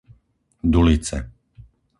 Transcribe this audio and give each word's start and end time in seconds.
Dulice 0.73 1.17